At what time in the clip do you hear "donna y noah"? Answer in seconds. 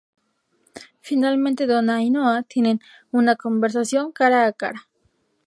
1.67-2.41